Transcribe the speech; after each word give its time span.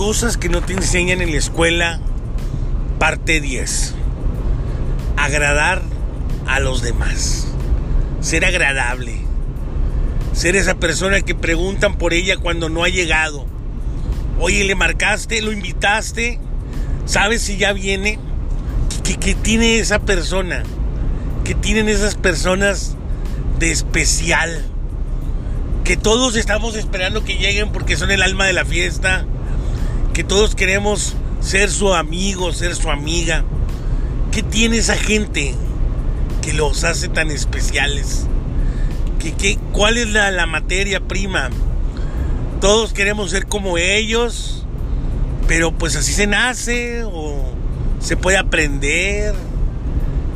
Cosas 0.00 0.38
que 0.38 0.48
no 0.48 0.62
te 0.62 0.72
enseñan 0.72 1.20
en 1.20 1.30
la 1.30 1.36
escuela, 1.36 2.00
parte 2.98 3.42
10. 3.42 3.94
Agradar 5.18 5.82
a 6.46 6.58
los 6.58 6.80
demás. 6.80 7.48
Ser 8.22 8.46
agradable. 8.46 9.20
Ser 10.32 10.56
esa 10.56 10.76
persona 10.76 11.20
que 11.20 11.34
preguntan 11.34 11.98
por 11.98 12.14
ella 12.14 12.38
cuando 12.38 12.70
no 12.70 12.82
ha 12.82 12.88
llegado. 12.88 13.44
Oye, 14.38 14.64
le 14.64 14.74
marcaste, 14.74 15.42
lo 15.42 15.52
invitaste. 15.52 16.40
¿Sabes 17.04 17.42
si 17.42 17.58
ya 17.58 17.74
viene? 17.74 18.18
¿Qué, 19.20 19.34
tiene 19.34 19.80
esa 19.80 19.98
persona? 19.98 20.62
¿Qué 21.44 21.54
tienen 21.54 21.90
esas 21.90 22.14
personas 22.14 22.96
de 23.58 23.70
especial? 23.70 24.64
Que 25.84 25.98
todos 25.98 26.36
estamos 26.36 26.74
esperando 26.74 27.22
que 27.22 27.36
lleguen 27.36 27.70
porque 27.70 27.98
son 27.98 28.10
el 28.10 28.22
alma 28.22 28.46
de 28.46 28.54
la 28.54 28.64
fiesta. 28.64 29.26
Que 30.12 30.24
todos 30.24 30.54
queremos 30.54 31.14
ser 31.40 31.70
su 31.70 31.94
amigo, 31.94 32.52
ser 32.52 32.74
su 32.74 32.90
amiga. 32.90 33.44
¿Qué 34.32 34.42
tiene 34.42 34.78
esa 34.78 34.96
gente 34.96 35.54
que 36.42 36.52
los 36.52 36.84
hace 36.84 37.08
tan 37.08 37.30
especiales? 37.30 38.26
¿Qué, 39.18 39.32
qué, 39.32 39.58
cuál 39.72 39.98
es 39.98 40.08
la, 40.08 40.30
la 40.30 40.46
materia 40.46 41.00
prima? 41.00 41.50
Todos 42.60 42.92
queremos 42.92 43.30
ser 43.30 43.46
como 43.46 43.78
ellos, 43.78 44.64
pero 45.48 45.72
pues 45.72 45.96
así 45.96 46.12
se 46.12 46.26
nace 46.26 47.04
o 47.04 47.52
se 48.00 48.16
puede 48.16 48.36
aprender. 48.36 49.34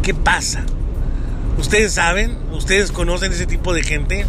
¿Qué 0.02 0.14
pasa? 0.14 0.64
¿Ustedes 1.58 1.94
saben? 1.94 2.36
¿Ustedes 2.52 2.92
conocen 2.92 3.32
ese 3.32 3.46
tipo 3.46 3.72
de 3.74 3.82
gente? 3.82 4.26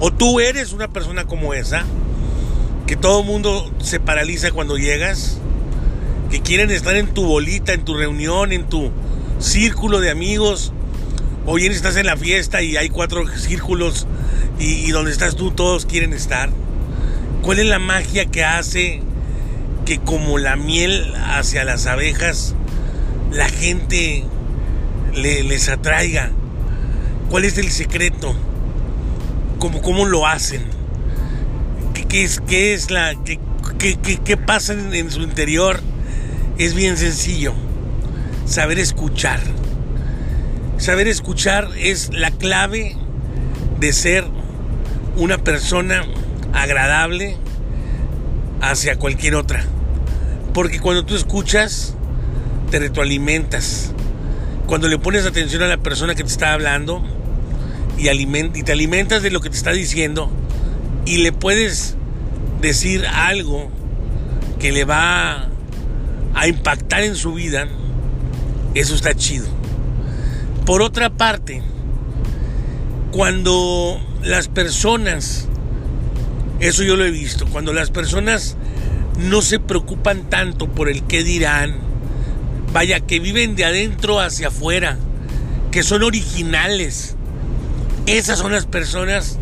¿O 0.00 0.12
tú 0.12 0.40
eres 0.40 0.72
una 0.72 0.88
persona 0.88 1.24
como 1.24 1.54
esa? 1.54 1.84
Que 2.86 2.96
todo 2.96 3.20
el 3.20 3.26
mundo 3.26 3.70
se 3.82 4.00
paraliza 4.00 4.52
cuando 4.52 4.76
llegas. 4.76 5.38
Que 6.30 6.40
quieren 6.40 6.70
estar 6.70 6.96
en 6.96 7.14
tu 7.14 7.24
bolita, 7.24 7.72
en 7.72 7.84
tu 7.84 7.94
reunión, 7.94 8.52
en 8.52 8.68
tu 8.68 8.90
círculo 9.38 10.00
de 10.00 10.10
amigos. 10.10 10.72
O 11.46 11.54
bien 11.54 11.72
estás 11.72 11.96
en 11.96 12.06
la 12.06 12.16
fiesta 12.16 12.62
y 12.62 12.76
hay 12.76 12.88
cuatro 12.88 13.26
círculos 13.36 14.06
y, 14.58 14.90
donde 14.90 15.10
estás 15.10 15.36
tú 15.36 15.50
todos 15.50 15.86
quieren 15.86 16.12
estar. 16.12 16.50
¿Cuál 17.42 17.58
es 17.58 17.66
la 17.66 17.78
magia 17.78 18.26
que 18.26 18.44
hace 18.44 19.02
que 19.84 19.98
como 19.98 20.38
la 20.38 20.56
miel 20.56 21.12
hacia 21.26 21.64
las 21.64 21.86
abejas 21.86 22.54
la 23.30 23.48
gente 23.48 24.24
le, 25.14 25.42
les 25.42 25.68
atraiga? 25.68 26.30
¿Cuál 27.28 27.44
es 27.44 27.58
el 27.58 27.70
secreto? 27.70 28.34
¿Cómo, 29.58 29.82
cómo 29.82 30.06
lo 30.06 30.26
hacen? 30.26 30.62
¿Qué, 32.08 32.24
es, 32.24 32.40
qué 32.40 32.74
es 32.74 32.90
la... 32.90 33.14
Qué, 33.24 33.38
qué, 33.78 34.18
qué, 34.24 34.36
pasa 34.36 34.72
en, 34.72 34.94
en 34.94 35.10
su 35.10 35.22
interior? 35.22 35.80
Es 36.58 36.74
bien 36.74 36.96
sencillo. 36.96 37.54
Saber 38.46 38.78
escuchar. 38.78 39.40
Saber 40.78 41.08
escuchar 41.08 41.68
es 41.76 42.12
la 42.12 42.30
clave 42.30 42.96
de 43.80 43.92
ser 43.92 44.24
una 45.16 45.38
persona 45.38 46.04
agradable 46.52 47.36
hacia 48.60 48.96
cualquier 48.96 49.34
otra. 49.34 49.64
Porque 50.52 50.80
cuando 50.80 51.04
tú 51.04 51.16
escuchas, 51.16 51.94
te 52.70 52.78
retroalimentas. 52.78 53.92
Cuando 54.66 54.88
le 54.88 54.98
pones 54.98 55.26
atención 55.26 55.62
a 55.62 55.68
la 55.68 55.78
persona 55.78 56.14
que 56.14 56.22
te 56.22 56.30
está 56.30 56.52
hablando 56.52 57.04
y 57.98 58.62
te 58.62 58.72
alimentas 58.72 59.22
de 59.22 59.30
lo 59.30 59.40
que 59.40 59.50
te 59.50 59.56
está 59.56 59.72
diciendo 59.72 60.30
y 61.06 61.18
le 61.18 61.32
puedes 61.32 61.96
decir 62.60 63.06
algo 63.06 63.70
que 64.58 64.72
le 64.72 64.84
va 64.84 65.48
a 66.34 66.48
impactar 66.48 67.02
en 67.02 67.16
su 67.16 67.34
vida, 67.34 67.68
eso 68.74 68.94
está 68.94 69.14
chido. 69.14 69.46
Por 70.64 70.82
otra 70.82 71.10
parte, 71.10 71.62
cuando 73.10 74.00
las 74.22 74.48
personas, 74.48 75.46
eso 76.60 76.82
yo 76.82 76.96
lo 76.96 77.04
he 77.04 77.10
visto, 77.10 77.46
cuando 77.46 77.72
las 77.72 77.90
personas 77.90 78.56
no 79.18 79.42
se 79.42 79.60
preocupan 79.60 80.30
tanto 80.30 80.68
por 80.68 80.88
el 80.88 81.02
qué 81.04 81.22
dirán, 81.22 81.76
vaya, 82.72 83.00
que 83.00 83.20
viven 83.20 83.54
de 83.56 83.66
adentro 83.66 84.20
hacia 84.20 84.48
afuera, 84.48 84.98
que 85.70 85.82
son 85.82 86.02
originales, 86.02 87.14
esas 88.06 88.38
son 88.38 88.52
las 88.52 88.66
personas 88.66 89.38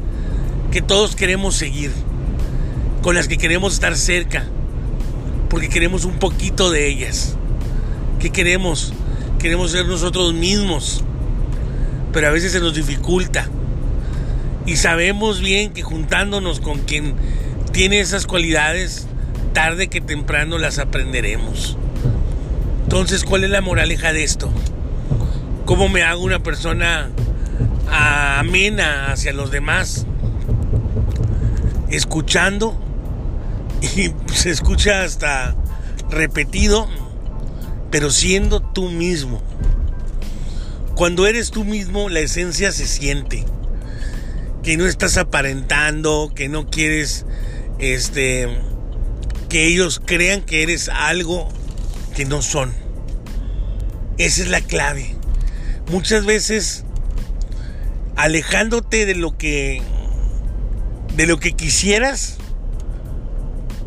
que 0.72 0.80
todos 0.80 1.14
queremos 1.14 1.54
seguir, 1.54 1.92
con 3.02 3.14
las 3.14 3.28
que 3.28 3.36
queremos 3.36 3.74
estar 3.74 3.94
cerca, 3.94 4.46
porque 5.50 5.68
queremos 5.68 6.06
un 6.06 6.18
poquito 6.18 6.70
de 6.70 6.88
ellas. 6.88 7.36
¿Qué 8.18 8.30
queremos? 8.30 8.94
Queremos 9.38 9.70
ser 9.72 9.84
nosotros 9.86 10.32
mismos, 10.32 11.04
pero 12.12 12.28
a 12.28 12.30
veces 12.30 12.52
se 12.52 12.60
nos 12.60 12.74
dificulta. 12.74 13.48
Y 14.64 14.76
sabemos 14.76 15.40
bien 15.40 15.74
que 15.74 15.82
juntándonos 15.82 16.60
con 16.60 16.78
quien 16.78 17.16
tiene 17.72 18.00
esas 18.00 18.26
cualidades, 18.26 19.06
tarde 19.52 19.88
que 19.88 20.00
temprano 20.00 20.56
las 20.56 20.78
aprenderemos. 20.78 21.76
Entonces, 22.84 23.24
¿cuál 23.24 23.44
es 23.44 23.50
la 23.50 23.60
moraleja 23.60 24.14
de 24.14 24.24
esto? 24.24 24.50
¿Cómo 25.66 25.90
me 25.90 26.02
hago 26.02 26.22
una 26.22 26.42
persona 26.42 27.10
amena 27.90 29.12
hacia 29.12 29.34
los 29.34 29.50
demás? 29.50 30.06
Escuchando, 31.92 32.76
y 33.82 34.12
se 34.34 34.50
escucha 34.50 35.04
hasta 35.04 35.54
repetido, 36.10 36.88
pero 37.90 38.10
siendo 38.10 38.60
tú 38.60 38.88
mismo. 38.88 39.42
Cuando 40.94 41.26
eres 41.26 41.50
tú 41.50 41.64
mismo, 41.64 42.08
la 42.08 42.20
esencia 42.20 42.72
se 42.72 42.86
siente 42.86 43.44
que 44.62 44.76
no 44.76 44.86
estás 44.86 45.16
aparentando, 45.18 46.32
que 46.34 46.48
no 46.48 46.66
quieres 46.66 47.26
este 47.78 48.48
que 49.48 49.66
ellos 49.66 50.00
crean 50.02 50.40
que 50.40 50.62
eres 50.62 50.88
algo 50.88 51.48
que 52.14 52.24
no 52.24 52.40
son. 52.40 52.72
Esa 54.16 54.42
es 54.42 54.48
la 54.48 54.62
clave. 54.62 55.14
Muchas 55.90 56.24
veces 56.24 56.84
alejándote 58.16 59.04
de 59.04 59.14
lo 59.14 59.36
que 59.36 59.82
de 61.16 61.26
lo 61.26 61.38
que 61.38 61.52
quisieras 61.52 62.38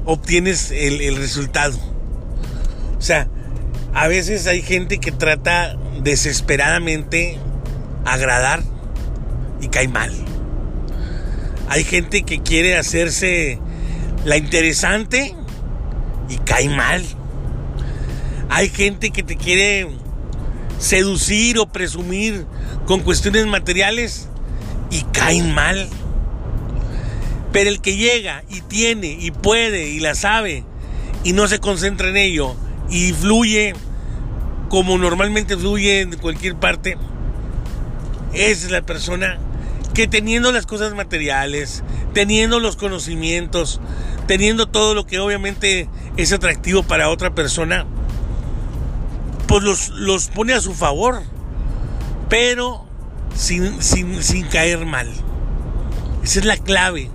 obtienes 0.06 0.72
el, 0.72 1.02
el 1.02 1.16
resultado. 1.18 1.78
O 2.98 3.02
sea, 3.02 3.28
a 3.94 4.08
veces 4.08 4.48
hay 4.48 4.62
gente 4.62 5.00
que 5.00 5.12
trata 5.12 5.78
desesperadamente 6.02 7.40
agradar 8.06 8.62
y 9.62 9.68
cae 9.68 9.88
mal. 9.88 10.12
Hay 11.68 11.84
gente 11.84 12.24
que 12.24 12.42
quiere 12.42 12.78
hacerse 12.78 13.60
la 14.24 14.38
interesante 14.38 15.36
y 16.30 16.38
cae 16.38 16.70
mal. 16.70 17.04
Hay 18.50 18.70
gente 18.70 19.12
que 19.12 19.24
te 19.24 19.36
quiere 19.36 19.88
seducir 20.80 21.58
o 21.58 21.66
presumir 21.68 22.46
con 22.86 23.02
cuestiones 23.02 23.46
materiales 23.48 24.28
y 24.92 25.02
cae 25.12 25.42
mal. 25.42 25.88
Pero 27.56 27.70
el 27.70 27.80
que 27.80 27.96
llega 27.96 28.44
y 28.50 28.60
tiene 28.60 29.18
y 29.18 29.32
puede 29.32 29.88
y 29.88 30.02
la 30.02 30.14
sabe 30.14 30.66
y 31.24 31.32
no 31.32 31.48
se 31.48 31.60
concentra 31.60 32.10
en 32.10 32.18
ello 32.18 32.54
y 32.90 33.14
fluye 33.14 33.74
como 34.68 34.98
normalmente 34.98 35.56
fluye 35.56 36.02
en 36.02 36.18
cualquier 36.18 36.58
parte, 36.58 36.98
es 38.34 38.70
la 38.72 38.82
persona 38.82 39.40
que 39.94 40.06
teniendo 40.06 40.52
las 40.52 40.66
cosas 40.66 40.96
materiales, 40.96 41.82
teniendo 42.14 42.60
los 42.60 42.76
conocimientos, 42.76 43.80
teniendo 44.28 44.68
todo 44.68 44.94
lo 44.94 45.06
que 45.06 45.20
obviamente 45.20 45.88
es 46.18 46.34
atractivo 46.34 46.84
para 46.84 47.08
otra 47.08 47.34
persona, 47.36 47.86
pues 49.48 49.64
los, 49.64 49.90
los 49.92 50.28
pone 50.28 50.52
a 50.52 50.60
su 50.60 50.74
favor, 50.74 51.24
pero 52.28 52.86
sin, 53.34 53.82
sin, 53.82 54.22
sin 54.22 54.46
caer 54.48 54.86
mal. 54.86 55.10
Esa 56.22 56.40
es 56.40 56.46
la 56.46 56.58
clave. 56.58 57.15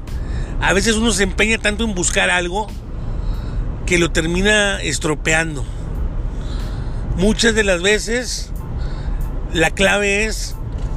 A 0.61 0.73
veces 0.73 0.97
uno 0.97 1.11
se 1.13 1.23
empeña 1.23 1.59
tanto 1.59 1.85
en 1.85 1.95
buscar 1.95 2.31
algo 2.31 2.67
que 3.87 3.99
lo 3.99 4.13
termina 4.13 4.81
estropeando. 4.83 5.65
Muchas 7.17 7.55
de 7.55 7.65
las 7.65 7.83
veces 7.83 8.53
la 9.53 9.71
clave 9.71 10.27
es 10.27 10.55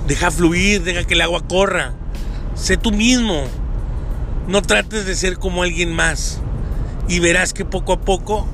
deja 0.08 0.32
fluir, 0.32 0.84
deja 0.84 1.06
que 1.06 1.14
el 1.14 1.22
agua 1.22 1.48
corra. 1.48 1.94
Sé 2.56 2.78
tú 2.78 2.92
mismo. 2.92 3.46
No 4.48 4.62
trates 4.62 5.06
de 5.06 5.16
ser 5.16 5.40
como 5.40 5.64
alguien 5.64 5.94
más. 5.94 6.40
Y 7.08 7.20
verás 7.20 7.54
que 7.54 7.66
poco 7.66 7.94
a 7.94 8.02
poco 8.02 8.48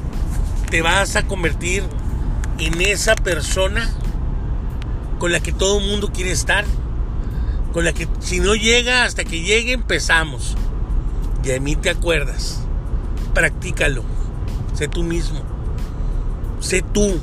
te 0.70 0.82
vas 0.82 1.16
a 1.16 1.24
convertir 1.24 1.84
en 2.60 2.82
esa 2.82 3.16
persona 3.16 3.90
con 5.18 5.32
la 5.32 5.40
que 5.40 5.52
todo 5.52 5.80
el 5.80 5.90
mundo 5.90 6.12
quiere 6.14 6.32
estar. 6.32 6.66
Con 7.74 7.84
la 7.84 7.94
que 7.94 8.08
si 8.20 8.40
no 8.40 8.56
llega, 8.56 9.04
hasta 9.04 9.24
que 9.24 9.42
llegue 9.42 9.74
empezamos. 9.74 10.56
A 11.44 11.60
mí 11.60 11.76
te 11.76 11.90
acuerdas. 11.90 12.60
Practícalo. 13.34 14.04
Sé 14.74 14.88
tú 14.88 15.04
mismo. 15.04 15.42
Sé 16.60 16.82
tú. 16.82 17.20